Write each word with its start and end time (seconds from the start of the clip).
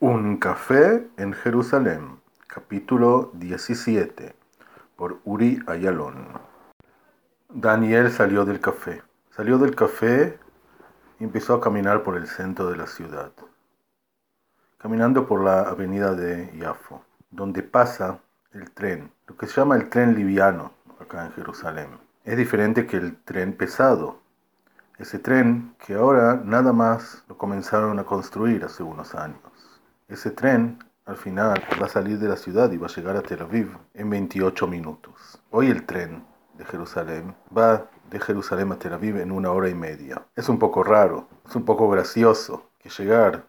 Un 0.00 0.36
café 0.36 1.08
en 1.16 1.32
Jerusalén, 1.32 2.20
capítulo 2.46 3.32
17, 3.34 4.32
por 4.94 5.18
Uri 5.24 5.60
Ayalon. 5.66 6.28
Daniel 7.48 8.12
salió 8.12 8.44
del 8.44 8.60
café. 8.60 9.02
Salió 9.32 9.58
del 9.58 9.74
café 9.74 10.38
y 11.18 11.24
empezó 11.24 11.54
a 11.54 11.60
caminar 11.60 12.04
por 12.04 12.16
el 12.16 12.28
centro 12.28 12.70
de 12.70 12.76
la 12.76 12.86
ciudad. 12.86 13.32
Caminando 14.76 15.26
por 15.26 15.42
la 15.42 15.62
avenida 15.62 16.14
de 16.14 16.56
Yafo, 16.56 17.02
donde 17.32 17.64
pasa 17.64 18.20
el 18.52 18.70
tren, 18.70 19.10
lo 19.26 19.36
que 19.36 19.48
se 19.48 19.60
llama 19.60 19.74
el 19.74 19.88
tren 19.88 20.14
liviano 20.14 20.70
acá 21.00 21.26
en 21.26 21.32
Jerusalén. 21.32 21.88
Es 22.24 22.36
diferente 22.36 22.86
que 22.86 22.98
el 22.98 23.16
tren 23.24 23.52
pesado. 23.52 24.20
Ese 24.96 25.18
tren 25.18 25.74
que 25.84 25.94
ahora 25.94 26.40
nada 26.44 26.72
más 26.72 27.24
lo 27.28 27.36
comenzaron 27.36 27.98
a 27.98 28.04
construir 28.04 28.64
hace 28.64 28.84
unos 28.84 29.16
años. 29.16 29.57
Ese 30.08 30.30
tren 30.30 30.78
al 31.04 31.18
final 31.18 31.62
va 31.78 31.84
a 31.84 31.90
salir 31.90 32.18
de 32.18 32.30
la 32.30 32.38
ciudad 32.38 32.72
y 32.72 32.78
va 32.78 32.86
a 32.86 32.90
llegar 32.90 33.14
a 33.14 33.20
Tel 33.20 33.42
Aviv 33.42 33.76
en 33.92 34.08
28 34.08 34.66
minutos. 34.66 35.38
Hoy 35.50 35.68
el 35.68 35.84
tren 35.84 36.24
de 36.54 36.64
Jerusalén 36.64 37.36
va 37.54 37.90
de 38.08 38.18
Jerusalén 38.18 38.72
a 38.72 38.78
Tel 38.78 38.94
Aviv 38.94 39.18
en 39.18 39.30
una 39.30 39.52
hora 39.52 39.68
y 39.68 39.74
media. 39.74 40.26
Es 40.34 40.48
un 40.48 40.58
poco 40.58 40.82
raro, 40.82 41.28
es 41.46 41.54
un 41.54 41.66
poco 41.66 41.90
gracioso 41.90 42.70
que 42.78 42.88
llegar 42.88 43.48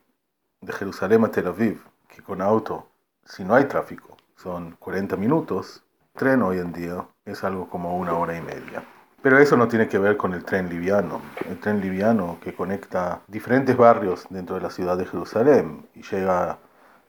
de 0.59 0.73
Jerusalén 0.73 1.23
a 1.23 1.31
Tel 1.31 1.48
Aviv, 1.48 1.81
que 2.09 2.21
con 2.21 2.41
auto, 2.41 2.89
si 3.23 3.45
no 3.45 3.55
hay 3.55 3.63
tráfico, 3.63 4.17
son 4.35 4.71
40 4.79 5.15
minutos, 5.15 5.85
tren 6.13 6.41
hoy 6.41 6.57
en 6.57 6.73
día 6.73 7.07
es 7.23 7.41
algo 7.45 7.70
como 7.70 7.98
una 7.98 8.17
hora 8.17 8.37
y 8.37 8.41
media. 8.41 8.84
Pero 9.21 9.37
eso 9.37 9.57
no 9.57 9.67
tiene 9.67 9.87
que 9.87 9.99
ver 9.99 10.15
con 10.15 10.33
el 10.33 10.45
tren 10.45 10.69
liviano. 10.69 11.21
El 11.49 11.59
tren 11.59 11.81
liviano 11.81 12.37
que 12.41 12.53
conecta 12.53 13.19
diferentes 13.27 13.75
barrios 13.75 14.25
dentro 14.29 14.55
de 14.55 14.61
la 14.61 14.69
ciudad 14.69 14.97
de 14.97 15.05
Jerusalén 15.05 15.87
y 15.93 16.03
llega 16.03 16.57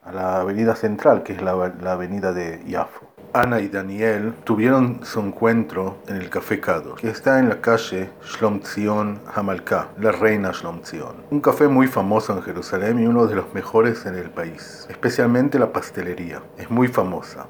a 0.03 0.11
la 0.11 0.41
avenida 0.41 0.75
central, 0.75 1.23
que 1.23 1.33
es 1.33 1.41
la, 1.41 1.51
avenida 1.51 2.33
de 2.33 2.63
Yafo. 2.65 3.07
Ana 3.33 3.61
y 3.61 3.69
Daniel 3.69 4.33
tuvieron 4.43 5.05
su 5.05 5.21
encuentro 5.21 5.99
en 6.07 6.17
el 6.17 6.29
Café 6.29 6.59
Cado, 6.59 6.95
que 6.95 7.09
está 7.09 7.39
en 7.39 7.47
la 7.47 7.61
calle 7.61 8.09
Shlom 8.25 8.59
Tzion 8.59 9.21
Hamalka, 9.33 9.87
la 9.99 10.11
reina 10.11 10.51
Shlom 10.51 10.81
Tzion. 10.81 11.15
Un 11.29 11.39
café 11.39 11.69
muy 11.69 11.87
famoso 11.87 12.35
en 12.35 12.41
Jerusalén 12.41 12.99
y 12.99 13.07
uno 13.07 13.27
de 13.27 13.35
los 13.35 13.53
mejores 13.53 14.05
en 14.05 14.15
el 14.15 14.31
país, 14.31 14.85
especialmente 14.89 15.59
la 15.59 15.71
pastelería. 15.71 16.41
Es 16.57 16.69
muy 16.69 16.89
famosa. 16.89 17.45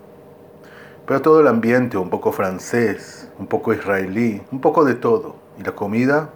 Pero 1.11 1.21
todo 1.21 1.41
el 1.41 1.47
ambiente, 1.49 1.97
un 1.97 2.09
poco 2.09 2.31
francés, 2.31 3.29
un 3.37 3.45
poco 3.45 3.73
israelí, 3.73 4.41
un 4.49 4.61
poco 4.61 4.85
de 4.85 4.95
todo. 4.95 5.35
Y 5.59 5.63
la 5.63 5.73
comida, 5.73 6.29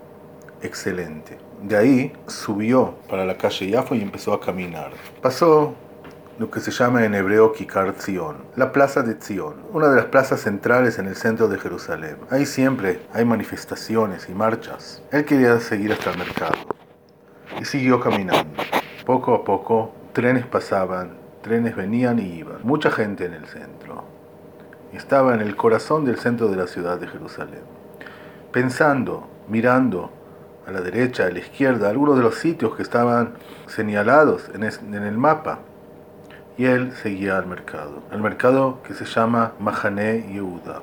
excelente. 0.62 1.38
De 1.64 1.78
ahí 1.78 2.12
subió 2.28 2.96
para 3.10 3.24
la 3.24 3.38
calle 3.38 3.70
Yafo 3.70 3.96
y 3.96 4.02
empezó 4.02 4.34
a 4.34 4.42
caminar. 4.42 4.92
Pasó 5.22 5.76
lo 6.40 6.52
que 6.52 6.60
se 6.60 6.72
llama 6.72 7.06
en 7.06 7.16
hebreo 7.16 7.54
Kikar 7.54 7.94
Zion, 7.94 8.36
la 8.58 8.74
plaza 8.74 9.02
de 9.02 9.14
Zion, 9.14 9.56
una 9.72 9.88
de 9.88 9.96
las 9.96 10.08
plazas 10.08 10.42
centrales 10.42 11.00
en 11.00 11.08
el 11.08 11.16
centro 11.16 11.48
de 11.48 11.58
Jerusalén. 11.58 12.18
Ahí 12.30 12.46
siempre 12.46 13.00
hay 13.14 13.24
manifestaciones 13.24 14.28
y 14.28 14.34
marchas. 14.34 15.02
Él 15.14 15.24
quería 15.24 15.58
seguir 15.62 15.94
hasta 15.94 16.12
el 16.12 16.18
mercado 16.18 16.58
y 17.62 17.64
siguió 17.64 18.02
caminando. 18.02 18.62
Poco 19.06 19.36
a 19.36 19.46
poco, 19.46 19.94
trenes 20.12 20.46
pasaban, 20.46 21.12
trenes 21.44 21.78
venían 21.78 22.20
y 22.20 22.40
iban. 22.40 22.58
Mucha 22.64 22.92
gente 22.92 23.24
en 23.24 23.36
el 23.36 23.46
centro 23.46 24.16
estaba 24.96 25.34
en 25.34 25.42
el 25.42 25.56
corazón 25.56 26.06
del 26.06 26.18
centro 26.18 26.48
de 26.48 26.58
la 26.58 26.68
ciudad 26.68 27.00
de 27.00 27.08
Jerusalén. 27.08 27.62
Pensando, 28.52 29.28
mirando 29.48 30.12
a 30.68 30.72
la 30.72 30.82
derecha, 30.82 31.26
a 31.26 31.30
la 31.30 31.40
izquierda, 31.40 31.90
algunos 31.90 32.18
de 32.18 32.24
los 32.24 32.36
sitios 32.36 32.76
que 32.76 32.82
estaban 32.82 33.34
señalados 33.68 34.50
en, 34.54 34.64
el 34.64 35.18
mapa. 35.18 35.60
Y 36.58 36.66
él 36.66 36.94
seguía 36.94 37.38
al 37.38 37.48
mercado, 37.48 38.04
al 38.12 38.22
mercado 38.22 38.82
que 38.84 38.94
se 38.94 39.06
llama 39.06 39.54
Mahane 39.60 40.26
Yehuda, 40.32 40.82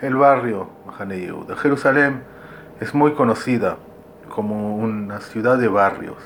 el 0.00 0.14
barrio 0.16 0.70
Mahane 0.86 1.20
Yehuda. 1.20 1.56
Jerusalén 1.56 2.22
es 2.80 2.94
muy 2.94 3.12
conocida 3.12 3.76
como 4.30 4.76
una 4.76 5.20
ciudad 5.20 5.58
de 5.58 5.68
barrios. 5.68 6.16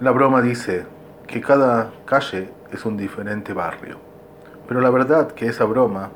La 0.00 0.10
broma 0.12 0.40
dice 0.40 0.86
que 1.26 1.40
cada 1.40 1.90
calle 2.06 2.50
es 2.72 2.84
un 2.86 2.96
diferente 2.96 3.52
barrio. 3.52 4.13
Pero 4.66 4.80
la 4.80 4.90
verdad 4.90 5.32
que 5.32 5.46
esa 5.46 5.64
broma 5.64 6.10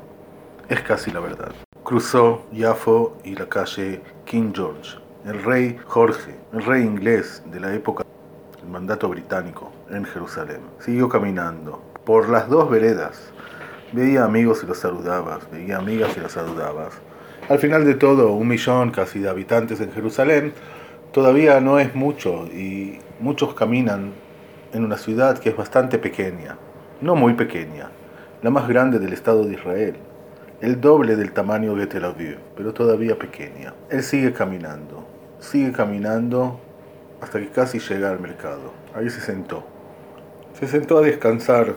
es 0.67 0.81
casi 0.81 1.11
la 1.11 1.19
verdad. 1.19 1.51
Cruzó 1.83 2.45
Yafo 2.51 3.17
y 3.23 3.35
la 3.35 3.47
calle 3.47 4.01
King 4.25 4.51
George, 4.53 4.97
el 5.25 5.43
rey 5.43 5.79
Jorge, 5.85 6.35
el 6.53 6.63
rey 6.63 6.83
inglés 6.83 7.43
de 7.51 7.59
la 7.59 7.73
época 7.73 8.03
del 8.59 8.69
mandato 8.69 9.07
británico 9.09 9.71
en 9.89 10.03
Jerusalén. 10.05 10.61
Siguió 10.79 11.09
caminando 11.09 11.81
por 12.05 12.29
las 12.29 12.49
dos 12.49 12.69
veredas. 12.69 13.31
Veía 13.91 14.23
amigos 14.23 14.61
y 14.63 14.67
los 14.67 14.79
saludabas, 14.79 15.49
veía 15.51 15.77
amigas 15.77 16.15
y 16.17 16.19
las 16.19 16.31
saludabas. 16.31 16.93
Al 17.49 17.59
final 17.59 17.85
de 17.85 17.95
todo, 17.95 18.33
un 18.33 18.47
millón 18.47 18.91
casi 18.91 19.19
de 19.19 19.29
habitantes 19.29 19.79
en 19.81 19.91
Jerusalén 19.91 20.53
todavía 21.11 21.59
no 21.59 21.79
es 21.79 21.95
mucho 21.95 22.45
y 22.45 22.99
muchos 23.19 23.53
caminan 23.53 24.11
en 24.73 24.83
una 24.83 24.97
ciudad 24.97 25.39
que 25.39 25.49
es 25.49 25.57
bastante 25.57 25.97
pequeña, 25.97 26.57
no 27.01 27.15
muy 27.15 27.33
pequeña, 27.33 27.89
la 28.41 28.49
más 28.49 28.67
grande 28.69 28.99
del 28.99 29.11
Estado 29.11 29.43
de 29.43 29.53
Israel, 29.53 29.95
el 30.61 30.79
doble 30.79 31.15
del 31.17 31.33
tamaño 31.33 31.75
de 31.75 31.87
Tel 31.87 32.05
Aviv, 32.05 32.37
pero 32.55 32.73
todavía 32.73 33.19
pequeña. 33.19 33.73
Él 33.89 34.01
sigue 34.01 34.31
caminando, 34.31 35.05
sigue 35.39 35.73
caminando 35.73 36.59
hasta 37.21 37.39
que 37.39 37.49
casi 37.49 37.79
llega 37.79 38.09
al 38.09 38.19
mercado. 38.19 38.71
Ahí 38.95 39.09
se 39.09 39.19
sentó. 39.19 39.65
Se 40.57 40.67
sentó 40.67 40.99
a 40.99 41.01
descansar 41.01 41.75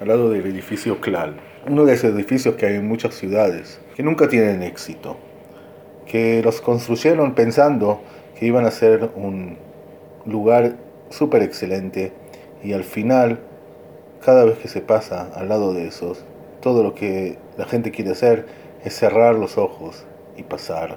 al 0.00 0.08
lado 0.08 0.30
del 0.30 0.46
edificio 0.46 1.00
Klal, 1.00 1.36
uno 1.66 1.84
de 1.86 1.94
esos 1.94 2.10
edificios 2.10 2.56
que 2.56 2.66
hay 2.66 2.76
en 2.76 2.86
muchas 2.86 3.14
ciudades, 3.14 3.80
que 3.96 4.02
nunca 4.02 4.28
tienen 4.28 4.62
éxito, 4.62 5.16
que 6.06 6.42
los 6.42 6.60
construyeron 6.60 7.34
pensando 7.34 8.02
que 8.38 8.46
iban 8.46 8.66
a 8.66 8.70
ser 8.70 9.10
un 9.14 9.56
lugar 10.26 10.76
súper 11.08 11.42
excelente 11.42 12.12
y 12.62 12.72
al 12.72 12.84
final 12.84 13.38
cada 14.24 14.46
vez 14.46 14.56
que 14.56 14.68
se 14.68 14.80
pasa 14.80 15.28
al 15.34 15.50
lado 15.50 15.74
de 15.74 15.86
esos, 15.86 16.24
todo 16.62 16.82
lo 16.82 16.94
que 16.94 17.36
la 17.58 17.66
gente 17.66 17.90
quiere 17.90 18.12
hacer 18.12 18.46
es 18.82 18.96
cerrar 18.96 19.34
los 19.34 19.58
ojos 19.58 20.06
y 20.34 20.42
pasar 20.42 20.96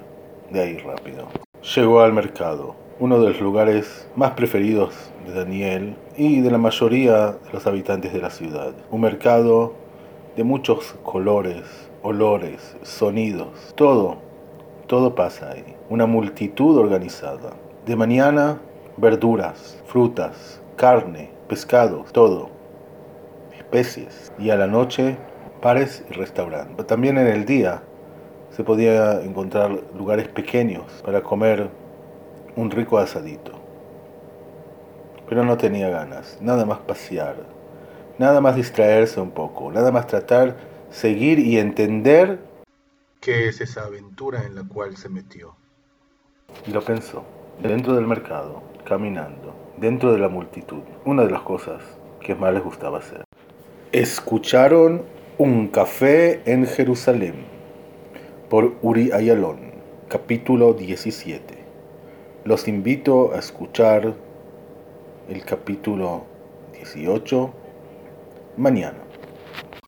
de 0.50 0.60
ahí 0.60 0.78
rápido. 0.78 1.28
Llegó 1.74 2.00
al 2.00 2.14
mercado, 2.14 2.74
uno 2.98 3.20
de 3.20 3.28
los 3.28 3.40
lugares 3.42 4.08
más 4.16 4.30
preferidos 4.30 4.94
de 5.26 5.34
Daniel 5.34 5.94
y 6.16 6.40
de 6.40 6.50
la 6.50 6.56
mayoría 6.56 7.32
de 7.32 7.52
los 7.52 7.66
habitantes 7.66 8.14
de 8.14 8.22
la 8.22 8.30
ciudad. 8.30 8.72
Un 8.90 9.02
mercado 9.02 9.74
de 10.34 10.44
muchos 10.44 10.94
colores, 11.02 11.64
olores, 12.02 12.76
sonidos, 12.82 13.74
todo, 13.74 14.16
todo 14.86 15.14
pasa 15.14 15.50
ahí. 15.50 15.76
Una 15.90 16.06
multitud 16.06 16.78
organizada. 16.78 17.52
De 17.84 17.94
mañana, 17.94 18.58
verduras, 18.96 19.78
frutas, 19.84 20.62
carne, 20.76 21.30
pescados, 21.46 22.10
todo 22.10 22.57
especies 23.68 24.32
y 24.38 24.48
a 24.50 24.56
la 24.56 24.66
noche 24.66 25.18
pares 25.60 26.02
y 26.08 26.14
restaurantes. 26.14 26.86
También 26.86 27.18
en 27.18 27.26
el 27.26 27.44
día 27.44 27.82
se 28.50 28.64
podía 28.64 29.20
encontrar 29.22 29.70
lugares 29.96 30.28
pequeños 30.28 31.02
para 31.04 31.22
comer 31.22 31.68
un 32.56 32.70
rico 32.70 32.98
asadito. 32.98 33.52
Pero 35.28 35.44
no 35.44 35.58
tenía 35.58 35.90
ganas, 35.90 36.38
nada 36.40 36.64
más 36.64 36.78
pasear, 36.78 37.36
nada 38.18 38.40
más 38.40 38.56
distraerse 38.56 39.20
un 39.20 39.32
poco, 39.32 39.70
nada 39.70 39.92
más 39.92 40.06
tratar, 40.06 40.56
seguir 40.90 41.38
y 41.38 41.58
entender 41.58 42.38
qué 43.20 43.48
es 43.48 43.60
esa 43.60 43.82
aventura 43.82 44.44
en 44.44 44.54
la 44.54 44.64
cual 44.64 44.96
se 44.96 45.10
metió. 45.10 45.56
Y 46.66 46.70
lo 46.70 46.80
pensó, 46.80 47.24
dentro 47.60 47.94
del 47.94 48.06
mercado, 48.06 48.62
caminando, 48.86 49.54
dentro 49.76 50.12
de 50.12 50.18
la 50.18 50.28
multitud, 50.28 50.82
una 51.04 51.24
de 51.24 51.30
las 51.30 51.42
cosas 51.42 51.82
que 52.20 52.34
más 52.34 52.54
les 52.54 52.64
gustaba 52.64 52.98
hacer. 52.98 53.27
Escucharon 53.92 55.04
Un 55.38 55.68
café 55.68 56.42
en 56.44 56.66
Jerusalén 56.66 57.36
por 58.50 58.76
Uri 58.82 59.12
Ayalon, 59.12 59.60
capítulo 60.08 60.74
17. 60.74 61.42
Los 62.44 62.68
invito 62.68 63.32
a 63.32 63.38
escuchar 63.38 64.12
el 65.30 65.42
capítulo 65.46 66.24
18 66.74 67.50
mañana. 68.58 69.07